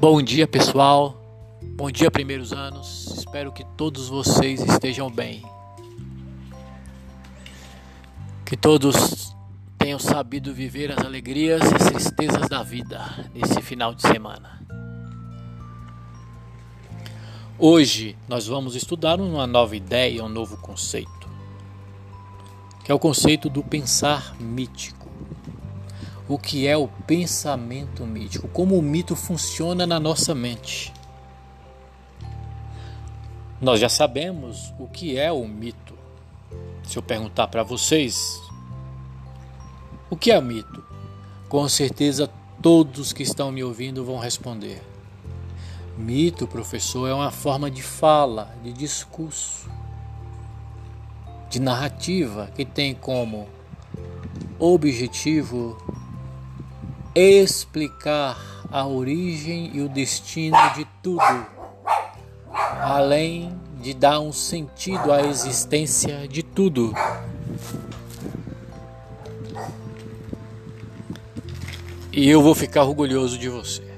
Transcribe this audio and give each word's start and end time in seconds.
Bom 0.00 0.22
dia, 0.22 0.48
pessoal. 0.48 1.14
Bom 1.76 1.90
dia, 1.90 2.10
primeiros 2.10 2.54
anos. 2.54 3.18
Espero 3.18 3.52
que 3.52 3.62
todos 3.76 4.08
vocês 4.08 4.58
estejam 4.62 5.10
bem. 5.10 5.44
Que 8.46 8.56
todos 8.56 9.36
tenham 9.76 9.98
sabido 9.98 10.54
viver 10.54 10.90
as 10.90 11.04
alegrias 11.04 11.60
e 11.60 11.74
as 11.74 11.90
tristezas 11.90 12.48
da 12.48 12.62
vida 12.62 13.28
nesse 13.34 13.60
final 13.60 13.94
de 13.94 14.00
semana. 14.00 14.62
Hoje 17.58 18.16
nós 18.26 18.46
vamos 18.46 18.74
estudar 18.74 19.20
uma 19.20 19.46
nova 19.46 19.76
ideia, 19.76 20.24
um 20.24 20.30
novo 20.30 20.56
conceito, 20.56 21.28
que 22.82 22.90
é 22.90 22.94
o 22.94 22.98
conceito 22.98 23.50
do 23.50 23.62
pensar 23.62 24.34
mítico 24.40 24.99
o 26.32 26.38
que 26.38 26.68
é 26.68 26.76
o 26.76 26.86
pensamento 26.86 28.06
mítico, 28.06 28.46
como 28.46 28.78
o 28.78 28.82
mito 28.82 29.16
funciona 29.16 29.84
na 29.84 29.98
nossa 29.98 30.32
mente. 30.32 30.92
Nós 33.60 33.80
já 33.80 33.88
sabemos 33.88 34.72
o 34.78 34.86
que 34.86 35.18
é 35.18 35.32
o 35.32 35.46
mito. 35.46 35.98
Se 36.84 36.96
eu 36.96 37.02
perguntar 37.02 37.48
para 37.48 37.64
vocês, 37.64 38.40
o 40.08 40.16
que 40.16 40.30
é 40.30 40.40
mito? 40.40 40.84
Com 41.48 41.68
certeza 41.68 42.30
todos 42.62 43.12
que 43.12 43.24
estão 43.24 43.50
me 43.50 43.64
ouvindo 43.64 44.04
vão 44.04 44.16
responder. 44.16 44.80
Mito, 45.98 46.46
professor, 46.46 47.08
é 47.08 47.12
uma 47.12 47.32
forma 47.32 47.68
de 47.68 47.82
fala, 47.82 48.54
de 48.62 48.72
discurso, 48.72 49.68
de 51.50 51.58
narrativa 51.58 52.48
que 52.54 52.64
tem 52.64 52.94
como 52.94 53.48
objetivo 54.60 55.76
explicar 57.14 58.38
a 58.70 58.86
origem 58.86 59.70
e 59.74 59.80
o 59.80 59.88
destino 59.88 60.56
de 60.74 60.86
tudo, 61.02 61.46
além 62.80 63.58
de 63.80 63.94
dar 63.94 64.20
um 64.20 64.32
sentido 64.32 65.12
à 65.12 65.22
existência 65.22 66.28
de 66.28 66.42
tudo. 66.42 66.92
E 72.12 72.28
eu 72.28 72.42
vou 72.42 72.54
ficar 72.54 72.82
orgulhoso 72.82 73.38
de 73.38 73.48
você. 73.48 73.88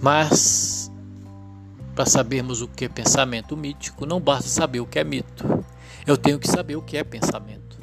Mas, 0.00 0.90
para 1.94 2.06
sabermos 2.06 2.60
o 2.60 2.68
que 2.68 2.84
é 2.84 2.88
pensamento 2.88 3.56
mítico, 3.56 4.06
não 4.06 4.20
basta 4.20 4.48
saber 4.48 4.80
o 4.80 4.86
que 4.86 4.98
é 4.98 5.04
mito. 5.04 5.64
Eu 6.06 6.16
tenho 6.16 6.38
que 6.38 6.46
saber 6.46 6.76
o 6.76 6.82
que 6.82 6.96
é 6.96 7.02
pensamento. 7.02 7.73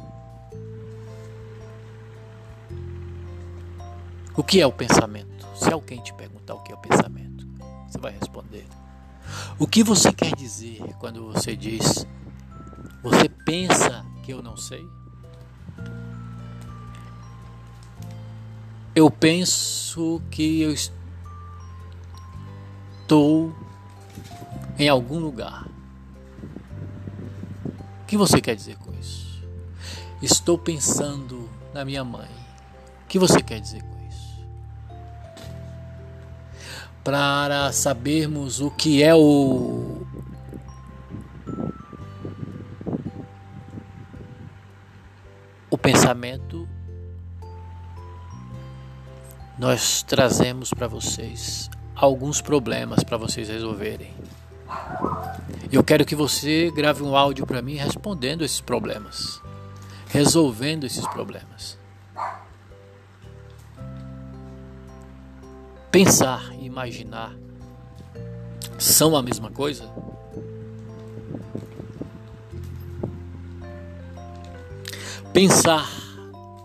O 4.35 4.43
que 4.43 4.61
é 4.61 4.65
o 4.67 4.71
pensamento? 4.71 5.45
Se 5.55 5.71
alguém 5.71 6.01
te 6.01 6.13
perguntar 6.13 6.55
o 6.55 6.63
que 6.63 6.71
é 6.71 6.75
o 6.75 6.77
pensamento, 6.77 7.45
você 7.87 7.97
vai 7.97 8.13
responder. 8.13 8.65
O 9.59 9.67
que 9.67 9.83
você 9.83 10.11
quer 10.13 10.33
dizer 10.35 10.81
quando 10.99 11.31
você 11.31 11.55
diz 11.55 12.05
você 13.03 13.27
pensa 13.27 14.05
que 14.21 14.31
eu 14.31 14.43
não 14.43 14.55
sei? 14.55 14.87
Eu 18.93 19.09
penso 19.09 20.21
que 20.29 20.61
eu 20.61 20.71
estou 23.01 23.55
em 24.77 24.87
algum 24.87 25.17
lugar. 25.19 25.67
O 28.01 28.05
que 28.05 28.15
você 28.15 28.39
quer 28.39 28.55
dizer 28.55 28.77
com 28.77 28.93
isso? 28.99 29.41
Estou 30.21 30.59
pensando 30.59 31.49
na 31.73 31.83
minha 31.83 32.03
mãe. 32.03 32.29
O 33.03 33.07
que 33.07 33.17
você 33.17 33.41
quer 33.41 33.59
dizer 33.59 33.81
com 33.81 33.95
isso? 33.95 34.00
Para 37.03 37.71
sabermos 37.71 38.61
o 38.61 38.69
que 38.69 39.01
é 39.01 39.13
o 39.15 40.05
o 45.69 45.77
pensamento 45.77 46.67
nós 49.57 50.03
trazemos 50.03 50.73
para 50.73 50.87
vocês 50.87 51.69
alguns 51.95 52.41
problemas 52.41 53.03
para 53.03 53.17
vocês 53.17 53.47
resolverem. 53.47 54.13
Eu 55.71 55.83
quero 55.83 56.03
que 56.03 56.15
você 56.15 56.71
grave 56.71 57.03
um 57.03 57.15
áudio 57.15 57.45
para 57.45 57.61
mim 57.61 57.75
respondendo 57.75 58.43
esses 58.43 58.59
problemas, 58.59 59.39
resolvendo 60.07 60.85
esses 60.85 61.05
problemas. 61.07 61.79
pensar 65.91 66.50
imaginar 66.71 67.35
são 68.79 69.15
a 69.15 69.21
mesma 69.21 69.51
coisa? 69.51 69.83
Pensar 75.33 75.85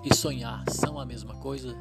e 0.04 0.14
sonhar 0.14 0.62
são 0.70 0.98
a 1.00 1.04
mesma 1.04 1.34
coisa? 1.34 1.76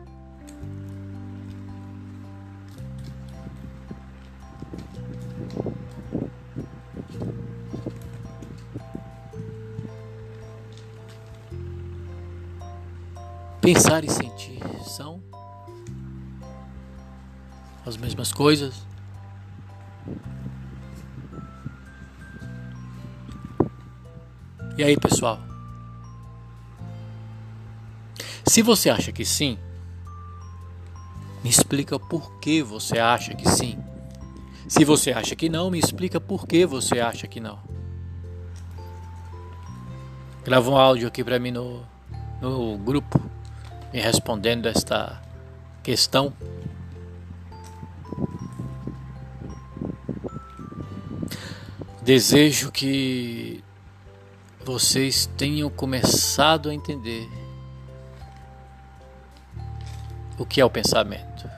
Pensar 13.61 14.03
e 14.03 14.09
sentir 14.09 14.54
as 17.85 17.97
mesmas 17.97 18.31
coisas. 18.31 18.85
E 24.77 24.83
aí, 24.83 24.97
pessoal? 24.97 25.39
Se 28.45 28.61
você 28.61 28.89
acha 28.89 29.11
que 29.11 29.23
sim, 29.23 29.57
me 31.43 31.49
explica 31.49 31.99
por 31.99 32.39
que 32.39 32.61
você 32.61 32.99
acha 32.99 33.33
que 33.33 33.49
sim. 33.49 33.77
Se 34.67 34.83
você 34.83 35.11
acha 35.11 35.35
que 35.35 35.47
não, 35.47 35.69
me 35.69 35.79
explica 35.79 36.19
por 36.19 36.47
que 36.47 36.65
você 36.65 36.99
acha 36.99 37.27
que 37.27 37.39
não. 37.39 37.59
Grava 40.43 40.69
um 40.69 40.77
áudio 40.77 41.07
aqui 41.07 41.23
para 41.23 41.39
mim 41.39 41.51
no, 41.51 41.83
no 42.41 42.77
grupo, 42.77 43.19
me 43.93 43.99
respondendo 43.99 44.67
esta 44.67 45.21
questão. 45.81 46.33
Desejo 52.05 52.71
que 52.71 53.63
vocês 54.63 55.25
tenham 55.35 55.71
começado 55.71 56.69
a 56.69 56.73
entender 56.73 57.27
o 60.37 60.45
que 60.45 60.61
é 60.61 60.65
o 60.65 60.69
pensamento. 60.69 61.49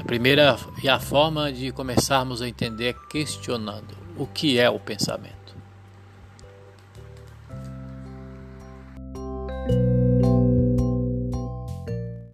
A 0.00 0.04
primeira 0.04 0.58
e 0.82 0.88
a 0.88 0.98
forma 0.98 1.52
de 1.52 1.70
começarmos 1.70 2.40
a 2.40 2.48
entender 2.48 2.86
é 2.86 3.10
questionando 3.10 3.94
o 4.16 4.26
que 4.26 4.58
é 4.58 4.70
o 4.70 4.80
pensamento. 4.80 5.45